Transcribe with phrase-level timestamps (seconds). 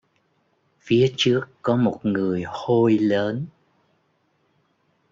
[0.79, 3.45] Phía trước có một người hôi lớn